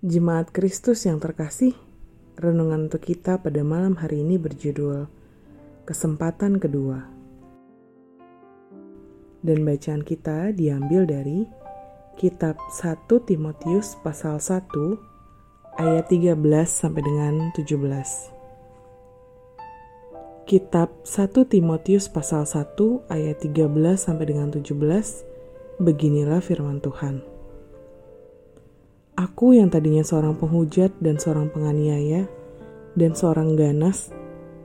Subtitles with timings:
[0.00, 1.76] Jemaat Kristus yang terkasih,
[2.40, 5.04] renungan untuk kita pada malam hari ini berjudul
[5.84, 7.04] Kesempatan Kedua.
[9.44, 11.44] Dan bacaan kita diambil dari
[12.16, 14.72] kitab 1 Timotius pasal 1
[15.76, 16.32] ayat 13
[16.64, 17.68] sampai dengan 17.
[20.48, 23.68] Kitab 1 Timotius pasal 1 ayat 13
[24.00, 24.64] sampai dengan 17
[25.76, 27.39] beginilah firman Tuhan.
[29.18, 32.28] Aku yang tadinya seorang penghujat dan seorang penganiaya
[32.94, 34.10] dan seorang ganas,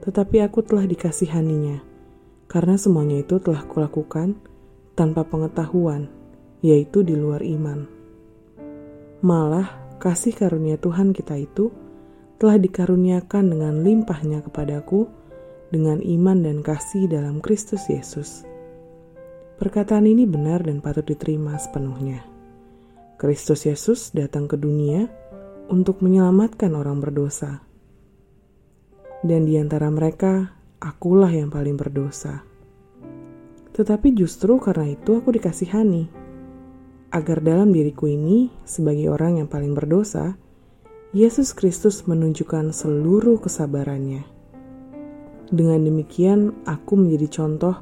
[0.05, 1.81] tetapi aku telah dikasihaninya,
[2.49, 4.37] karena semuanya itu telah kulakukan
[4.93, 6.09] tanpa pengetahuan,
[6.61, 7.85] yaitu di luar iman.
[9.25, 11.73] Malah, kasih karunia Tuhan kita itu
[12.37, 15.07] telah dikaruniakan dengan limpahnya kepadaku
[15.71, 18.45] dengan iman dan kasih dalam Kristus Yesus.
[19.55, 22.34] Perkataan ini benar dan patut diterima sepenuhnya.
[23.15, 25.07] Kristus Yesus datang ke dunia
[25.71, 27.63] untuk menyelamatkan orang berdosa.
[29.23, 30.51] Dan di antara mereka,
[30.83, 32.43] akulah yang paling berdosa.
[33.71, 36.11] Tetapi justru karena itu aku dikasihani,
[37.15, 40.35] agar dalam diriku ini, sebagai orang yang paling berdosa,
[41.15, 44.27] Yesus Kristus menunjukkan seluruh kesabarannya.
[45.47, 47.79] Dengan demikian, aku menjadi contoh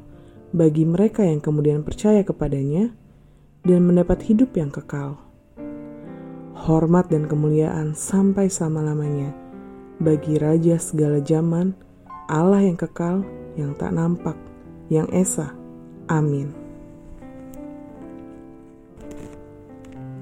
[0.54, 2.94] bagi mereka yang kemudian percaya kepadanya
[3.66, 5.23] dan mendapat hidup yang kekal
[6.64, 9.36] hormat dan kemuliaan sampai selama-lamanya
[10.00, 11.76] bagi Raja segala zaman,
[12.26, 13.20] Allah yang kekal,
[13.54, 14.34] yang tak nampak,
[14.88, 15.52] yang esa.
[16.08, 16.50] Amin.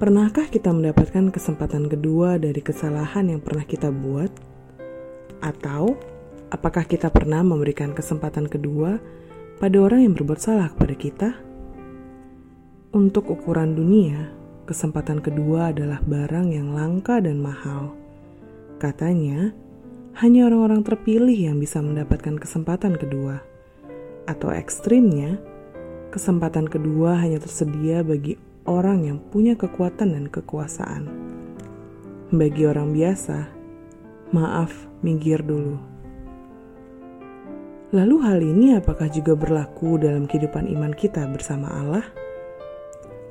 [0.03, 4.27] Pernahkah kita mendapatkan kesempatan kedua dari kesalahan yang pernah kita buat?
[5.39, 5.95] Atau
[6.51, 8.99] apakah kita pernah memberikan kesempatan kedua
[9.63, 11.29] pada orang yang berbuat salah kepada kita?
[12.91, 17.91] Untuk ukuran dunia, kesempatan kedua adalah barang yang langka dan mahal.
[18.79, 19.51] Katanya,
[20.19, 23.43] hanya orang-orang terpilih yang bisa mendapatkan kesempatan kedua.
[24.29, 25.41] Atau ekstrimnya,
[26.13, 31.11] kesempatan kedua hanya tersedia bagi orang yang punya kekuatan dan kekuasaan.
[32.31, 33.49] Bagi orang biasa,
[34.31, 34.71] maaf,
[35.03, 35.77] minggir dulu.
[37.93, 42.05] Lalu hal ini apakah juga berlaku dalam kehidupan iman kita bersama Allah?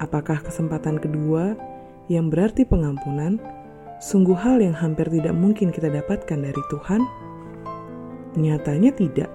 [0.03, 1.55] Apakah kesempatan kedua
[2.11, 3.39] yang berarti pengampunan
[4.03, 7.07] sungguh hal yang hampir tidak mungkin kita dapatkan dari Tuhan?
[8.35, 9.31] Nyatanya tidak.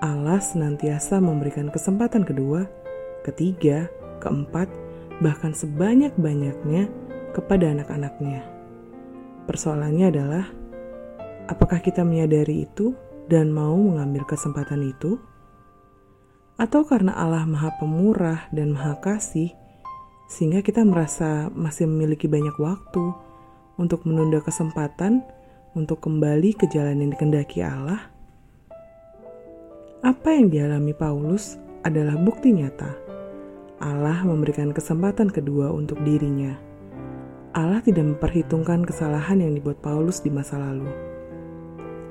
[0.00, 2.64] Allah senantiasa memberikan kesempatan kedua,
[3.20, 3.92] ketiga,
[4.24, 4.72] keempat,
[5.20, 6.88] bahkan sebanyak-banyaknya
[7.36, 8.48] kepada anak-anaknya.
[9.44, 10.44] Persoalannya adalah,
[11.52, 12.96] apakah kita menyadari itu
[13.28, 15.20] dan mau mengambil kesempatan itu?
[16.56, 19.52] Atau karena Allah Maha Pemurah dan Maha Kasih,
[20.26, 23.14] sehingga kita merasa masih memiliki banyak waktu
[23.78, 25.22] untuk menunda kesempatan
[25.78, 28.10] untuk kembali ke jalan yang dikendaki Allah.
[30.02, 32.96] Apa yang dialami Paulus adalah bukti nyata.
[33.76, 36.56] Allah memberikan kesempatan kedua untuk dirinya.
[37.52, 40.88] Allah tidak memperhitungkan kesalahan yang dibuat Paulus di masa lalu.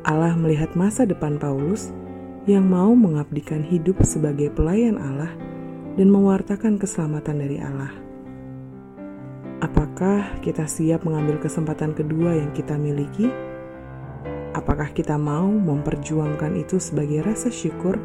[0.05, 1.89] Allah melihat masa depan Paulus
[2.45, 5.33] yang mau mengabdikan hidup sebagai pelayan Allah
[5.95, 7.91] dan mewartakan keselamatan dari Allah.
[9.63, 13.31] Apakah kita siap mengambil kesempatan kedua yang kita miliki?
[14.51, 17.95] Apakah kita mau memperjuangkan itu sebagai rasa syukur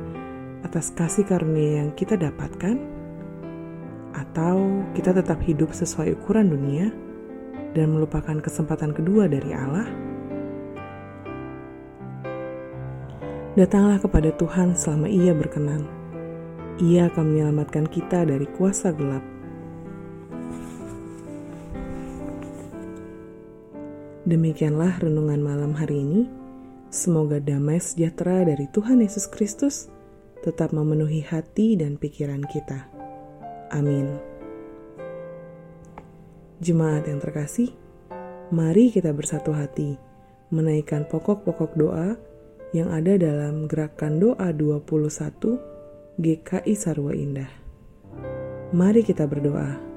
[0.62, 2.78] atas kasih karunia yang kita dapatkan?
[4.14, 6.94] Atau kita tetap hidup sesuai ukuran dunia
[7.74, 9.86] dan melupakan kesempatan kedua dari Allah?
[13.58, 15.99] Datanglah kepada Tuhan selama Ia berkenan.
[16.80, 19.20] Ia akan menyelamatkan kita dari kuasa gelap
[24.30, 26.22] Demikianlah renungan malam hari ini.
[26.86, 29.90] Semoga damai sejahtera dari Tuhan Yesus Kristus
[30.46, 32.86] tetap memenuhi hati dan pikiran kita.
[33.74, 34.20] Amin.
[36.62, 37.74] Jemaat yang terkasih,
[38.54, 39.98] mari kita bersatu hati
[40.54, 42.14] menaikkan pokok-pokok doa
[42.70, 45.79] yang ada dalam gerakan doa 21
[46.20, 47.48] GKI Sarwa Indah.
[48.76, 49.89] Mari kita berdoa.